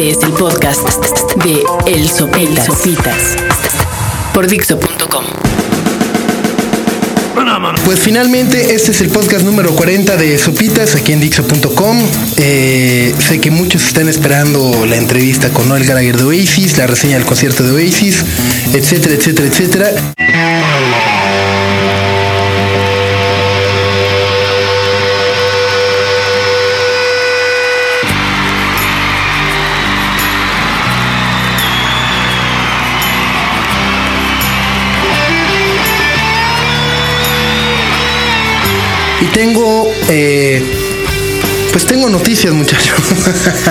[0.00, 0.80] Este es el podcast
[1.44, 2.64] de El Sopitas.
[2.64, 3.36] Sopitas
[4.32, 5.24] por Dixo.com.
[7.84, 11.98] Pues finalmente este es el podcast número 40 de Sopitas aquí en Dixo.com.
[12.38, 17.18] Eh, sé que muchos están esperando la entrevista con Noel Gallagher de Oasis, la reseña
[17.18, 18.24] del concierto de Oasis,
[18.72, 20.59] etcétera, etcétera, etcétera.
[39.32, 40.62] Tengo, eh,
[41.72, 42.94] pues tengo noticias muchachos.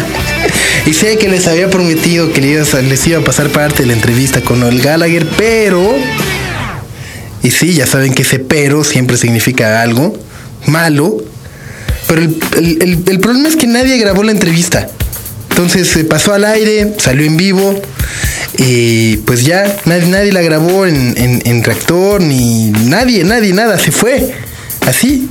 [0.86, 4.42] y sé que les había prometido que les, iba a pasar parte de la entrevista
[4.42, 5.96] con Noel Gallagher, pero...
[7.42, 10.18] Y sí, ya saben que ese pero siempre significa algo
[10.66, 11.24] malo.
[12.08, 14.90] Pero el, el- el problema es que nadie grabó la entrevista.
[15.50, 17.82] Entonces se pasó al aire, salió en vivo.
[18.58, 23.80] Y pues ya, nadie, nadie la grabó en, en, en reactor, ni nadie, nadie, nada,
[23.80, 24.34] se fue.
[24.86, 25.30] Así.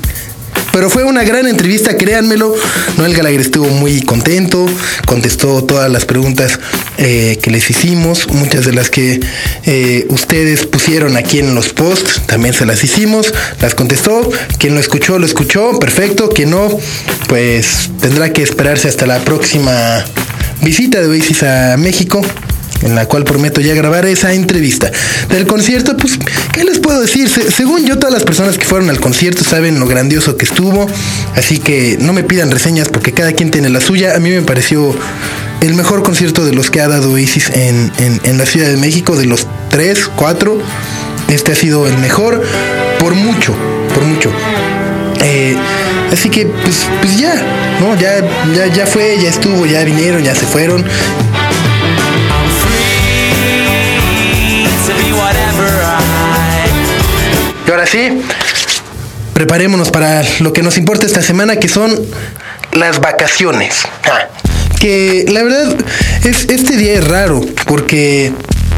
[0.73, 2.55] Pero fue una gran entrevista, créanmelo.
[2.97, 4.67] Noel Gallagher estuvo muy contento,
[5.07, 6.61] contestó todas las preguntas
[6.99, 9.21] eh, que les hicimos, muchas de las que
[9.65, 14.29] eh, ustedes pusieron aquí en los posts, también se las hicimos, las contestó.
[14.59, 16.29] Quien lo escuchó, lo escuchó, perfecto.
[16.29, 16.79] Quien no,
[17.29, 20.05] pues tendrá que esperarse hasta la próxima
[20.63, 22.21] visita de Oasis a México
[22.83, 24.91] en la cual prometo ya grabar esa entrevista.
[25.29, 26.19] Del concierto, pues,
[26.53, 27.29] ¿qué les puedo decir?
[27.29, 30.87] Se- según yo, todas las personas que fueron al concierto saben lo grandioso que estuvo,
[31.35, 34.15] así que no me pidan reseñas porque cada quien tiene la suya.
[34.17, 34.95] A mí me pareció
[35.61, 37.91] el mejor concierto de los que ha dado Oasis en,
[38.25, 40.59] en- la Ciudad de México, de los tres, cuatro.
[41.29, 42.43] Este ha sido el mejor
[43.01, 43.55] por mucho,
[43.95, 44.31] por mucho.
[45.25, 45.57] Eh,
[46.13, 47.35] así que, pues, pues ya,
[47.81, 47.99] ¿no?
[47.99, 48.21] Ya,
[48.55, 50.85] ya, ya fue, ya estuvo, ya vinieron, ya se fueron.
[57.93, 58.23] Y ahora sí,
[59.35, 61.99] preparémonos para lo que nos importa esta semana, que son
[62.73, 63.77] las vacaciones.
[64.05, 64.29] Ah,
[64.79, 65.75] Que la verdad,
[66.25, 68.33] es, este día es raro, porque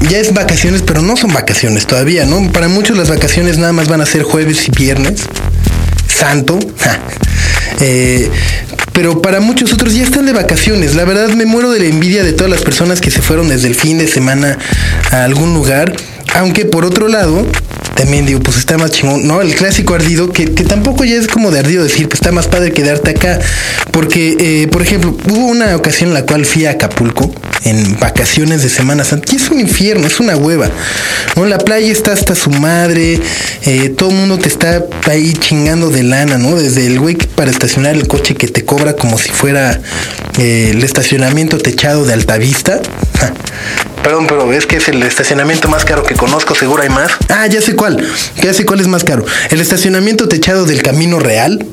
[0.09, 2.51] ya es vacaciones, pero no son vacaciones todavía, ¿no?
[2.53, 5.23] Para muchos las vacaciones nada más van a ser jueves y viernes.
[6.07, 6.59] Santo.
[6.79, 6.99] ja.
[7.81, 8.31] Eh,
[8.93, 10.95] pero para muchos otros ya están de vacaciones.
[10.95, 13.69] La verdad me muero de la envidia de todas las personas que se fueron desde
[13.69, 14.59] el fin de semana
[15.11, 15.95] a algún lugar.
[16.35, 17.47] Aunque por otro lado,
[18.01, 19.43] también digo, pues está más chingón, ¿no?
[19.43, 22.49] El clásico ardido, que, que tampoco ya es como de ardido decir, pues está más
[22.49, 23.39] padre quedarte acá.
[23.93, 27.33] Porque, eh, por ejemplo, hubo una ocasión en la cual fui a Acapulco
[27.65, 29.33] en vacaciones de Semana Santa.
[29.33, 30.71] Y es un infierno, es una hueva.
[31.37, 31.45] ¿no?
[31.45, 33.21] La playa está hasta su madre,
[33.67, 36.57] eh, todo el mundo te está ahí chingando de lana, ¿no?
[36.57, 39.81] Desde el güey para estacionar el coche que te cobra como si fuera
[40.39, 42.81] eh, el estacionamiento techado de Altavista.
[44.03, 47.11] Perdón, pero es que es el estacionamiento más caro que conozco, seguro hay más.
[47.29, 48.03] Ah, ya sé cuál,
[48.43, 49.25] ya sé cuál es más caro.
[49.51, 51.67] El estacionamiento techado del Camino Real,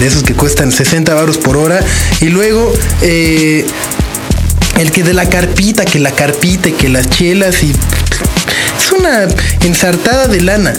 [0.00, 1.80] de esos que cuestan 60 baros por hora.
[2.20, 2.72] Y luego,
[3.02, 3.64] eh,
[4.78, 7.72] el que de la carpita, que la carpita que las chelas y...
[8.78, 9.28] Es una
[9.64, 10.72] ensartada de lana.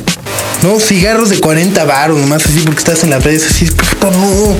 [0.63, 3.65] No, cigarros de 40 baros, nomás así porque estás en las redes así.
[3.65, 4.55] puta, no.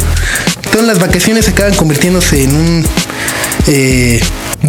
[0.72, 2.86] Todas las vacaciones acaban convirtiéndose en un...
[3.68, 4.22] Eh,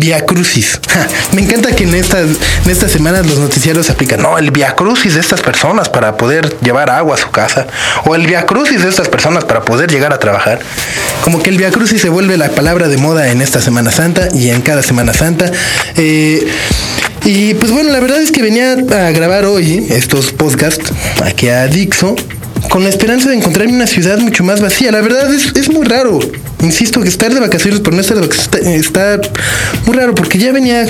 [0.02, 0.80] Via Crucis.
[1.32, 2.26] Me encanta que en estas,
[2.64, 6.58] en estas semanas los noticiarios aplican, no, el Via Crucis de estas personas para poder
[6.58, 7.68] llevar agua a su casa,
[8.04, 10.58] o el Via Crucis de estas personas para poder llegar a trabajar.
[11.22, 14.28] Como que el Via Crucis se vuelve la palabra de moda en esta Semana Santa
[14.34, 15.52] y en cada Semana Santa.
[15.96, 16.48] Eh,
[17.24, 20.92] y pues bueno, la verdad es que venía a grabar hoy estos podcasts
[21.22, 22.16] aquí a Dixo
[22.68, 24.90] con la esperanza de encontrarme una ciudad mucho más vacía.
[24.92, 26.18] La verdad es, es muy raro.
[26.62, 29.20] Insisto que estar de vacaciones por no estar de vacaciones está,
[29.84, 30.86] muy raro porque ya venía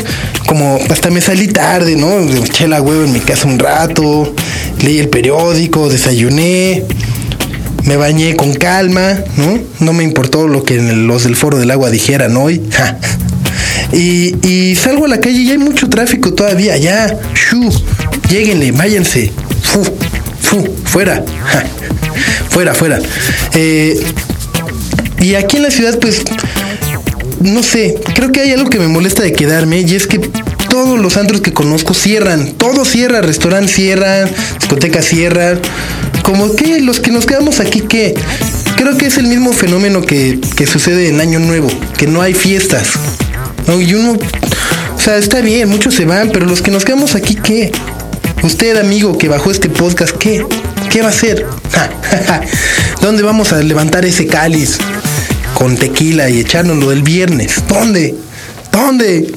[0.46, 2.20] como hasta me salí tarde, ¿no?
[2.20, 4.34] Eché la huevo en mi casa un rato,
[4.82, 6.84] leí el periódico, desayuné,
[7.84, 9.58] me bañé con calma, ¿no?
[9.80, 12.62] No me importó lo que los del foro del agua dijeran hoy.
[13.92, 16.76] Y, y salgo a la calle y hay mucho tráfico todavía.
[16.76, 17.70] Ya, shu,
[18.30, 19.32] lléguenle, váyanse.
[19.62, 19.82] Fu,
[20.52, 21.24] fu, fuera.
[22.50, 22.98] Fuera, fuera.
[23.54, 23.98] Eh,
[25.20, 26.22] y aquí en la ciudad, pues,
[27.40, 30.18] no sé, creo que hay algo que me molesta de quedarme y es que
[30.68, 34.26] todos los antros que conozco cierran, todo cierra, restaurante cierra,
[34.58, 35.58] discoteca cierra,
[36.22, 38.14] como que los que nos quedamos aquí, ¿qué?
[38.76, 42.34] Creo que es el mismo fenómeno que, que sucede en Año Nuevo, que no hay
[42.34, 42.90] fiestas,
[43.66, 43.80] ¿no?
[43.80, 44.18] Y uno,
[44.94, 47.72] o sea, está bien, muchos se van, pero los que nos quedamos aquí, ¿qué?
[48.42, 50.44] Usted, amigo, que bajó este podcast, ¿qué?
[50.90, 51.46] ¿Qué va a hacer?
[53.00, 54.78] ¿Dónde vamos a levantar ese cáliz?
[55.62, 57.62] con tequila y echárnoslo el viernes.
[57.68, 58.16] ¿Dónde?
[58.72, 59.32] ¿Dónde?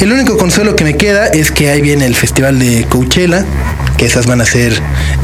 [0.00, 3.44] El único consuelo que me queda es que ahí viene el festival de Coachella,
[3.96, 4.74] que esas van a ser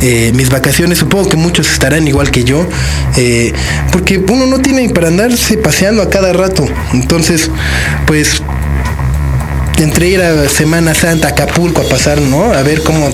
[0.01, 0.99] eh, mis vacaciones.
[0.99, 2.67] Supongo que muchos estarán igual que yo,
[3.17, 3.53] eh,
[3.93, 6.67] porque uno no tiene para andarse paseando a cada rato.
[6.95, 7.51] Entonces,
[8.07, 8.43] pues,
[9.83, 12.45] entre ir a Semana Santa Acapulco a pasar, ¿no?
[12.53, 13.11] A ver cómo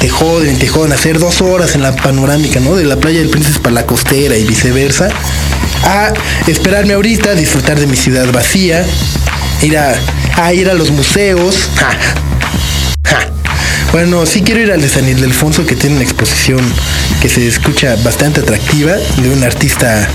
[0.00, 2.76] te joden, te joden, hacer dos horas en la panorámica, ¿no?
[2.76, 5.08] De la playa del Príncipe para la costera y viceversa.
[5.84, 6.12] A
[6.46, 8.86] esperarme ahorita, disfrutar de mi ciudad vacía,
[9.62, 9.94] ir a,
[10.36, 11.68] a ir a los museos.
[13.92, 16.60] Bueno, sí quiero ir al de San Ildefonso que tiene una exposición
[17.20, 20.08] que se escucha bastante atractiva de un artista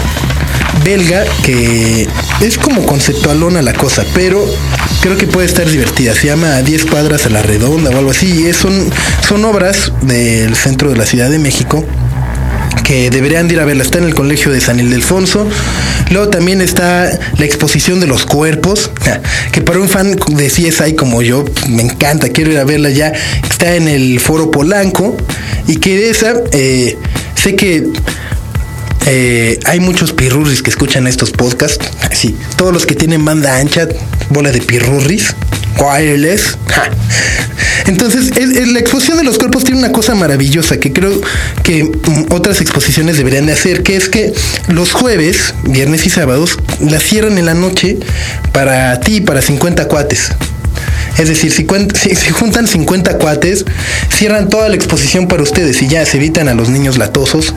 [0.83, 2.07] belga que
[2.41, 4.45] es como conceptualona la cosa, pero
[5.01, 6.13] creo que puede estar divertida.
[6.13, 8.45] Se llama 10 cuadras a la redonda o algo así.
[8.47, 8.89] Es, son,
[9.27, 11.85] son obras del centro de la Ciudad de México
[12.83, 13.83] que deberían de ir a verla.
[13.83, 15.47] Está en el colegio de San Ildefonso.
[16.11, 18.89] Luego también está la exposición de los cuerpos,
[19.51, 23.13] que para un fan de CSI como yo, me encanta, quiero ir a verla ya.
[23.47, 25.15] Está en el Foro Polanco
[25.67, 26.97] y que de esa eh,
[27.35, 27.87] sé que
[29.05, 31.85] eh, hay muchos pirurris que escuchan estos podcasts.
[32.11, 33.87] Sí, todos los que tienen banda ancha,
[34.29, 35.35] bola de pirurris,
[35.77, 36.57] wireless.
[36.67, 36.89] Ja.
[37.87, 41.19] Entonces, es, es, la exposición de los cuerpos tiene una cosa maravillosa que creo
[41.63, 44.33] que mm, otras exposiciones deberían de hacer, que es que
[44.67, 47.97] los jueves, viernes y sábados, la cierran en la noche
[48.51, 50.31] para ti, para 50 cuates.
[51.17, 53.65] Es decir, si, si, si, juntan 50 cuates,
[54.15, 57.53] cierran toda la exposición para ustedes y ya se evitan a los niños latosos,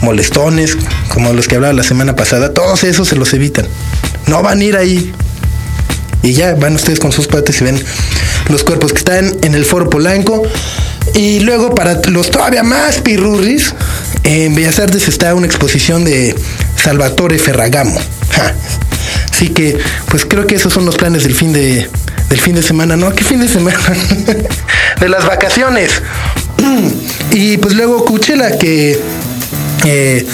[0.00, 0.78] molestones,
[1.12, 3.66] como los que hablaba la semana pasada, todos esos se los evitan.
[4.26, 5.12] No van a ir ahí.
[6.22, 7.82] Y ya van ustedes con sus cuates y ven
[8.48, 10.42] los cuerpos que están en el Foro Polanco.
[11.14, 13.74] Y luego para los todavía más pirurris,
[14.24, 16.34] en Bellas Artes está una exposición de
[16.76, 17.98] Salvatore Ferragamo.
[19.32, 19.78] Así que,
[20.08, 21.88] pues creo que esos son los planes del fin de,
[22.28, 22.96] del fin de semana.
[22.96, 23.78] No, ¿qué fin de semana?
[25.00, 25.90] de las vacaciones.
[27.32, 29.00] y pues luego Cuchela, que
[29.84, 30.26] eh,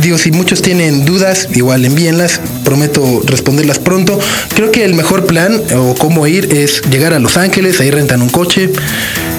[0.00, 4.18] digo, si muchos tienen dudas, igual envíenlas, prometo responderlas pronto.
[4.54, 8.22] Creo que el mejor plan o cómo ir es llegar a Los Ángeles, ahí rentan
[8.22, 8.70] un coche,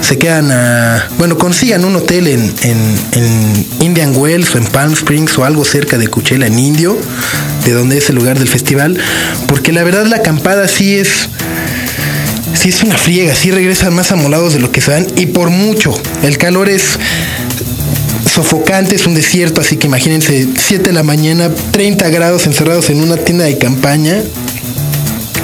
[0.01, 5.38] se quedan a, bueno, consigan un hotel en, en, Indian Wells o en Palm Springs
[5.38, 6.97] o algo cerca de Coachella en Indio,
[7.65, 8.97] de donde es el lugar del festival,
[9.47, 11.29] porque la verdad la acampada sí es
[12.53, 15.50] sí es una friega, sí regresan más amolados de lo que se dan y por
[15.50, 15.94] mucho.
[16.21, 16.97] El calor es
[18.33, 23.01] sofocante, es un desierto, así que imagínense 7 de la mañana, 30 grados encerrados en
[23.01, 24.21] una tienda de campaña.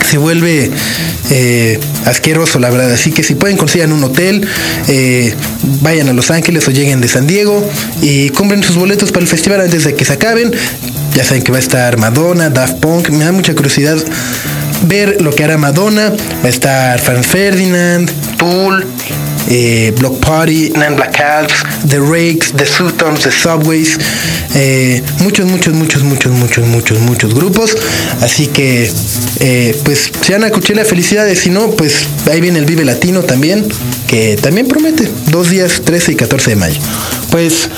[0.09, 0.71] Se vuelve
[1.29, 2.91] eh, asqueroso, la verdad.
[2.91, 4.47] Así que si pueden consigan un hotel,
[4.87, 5.35] eh,
[5.81, 7.63] vayan a Los Ángeles o lleguen de San Diego
[8.01, 10.51] y compren sus boletos para el festival antes de que se acaben.
[11.13, 13.09] Ya saben que va a estar Madonna, Daft Punk.
[13.11, 13.97] Me da mucha curiosidad
[14.87, 16.09] ver lo que hará Madonna.
[16.43, 18.87] Va a estar Franz Ferdinand, Tool,
[19.49, 21.53] eh, Block Party, Nan Black Alps,
[21.87, 23.97] The Rakes, The Sutons, The Subways,
[24.55, 27.75] eh, muchos, muchos, muchos, muchos, muchos, muchos, muchos grupos.
[28.21, 28.91] Así que,
[29.39, 31.39] eh, pues, si van a Coachella, felicidades.
[31.39, 33.67] Si no, pues ahí viene el Vive Latino también,
[34.07, 35.09] que también promete.
[35.27, 36.79] Dos días, 13 y 14 de mayo.
[37.31, 37.69] Pues,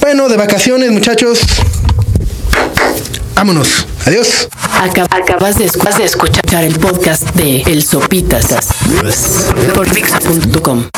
[0.00, 1.40] bueno, de vacaciones, muchachos.
[3.34, 3.86] Vámonos.
[4.04, 4.48] Adiós.
[4.82, 5.64] Acabas de,
[6.04, 8.46] escuchar el podcast de El Sopitas
[9.74, 10.90] por Dixo.com.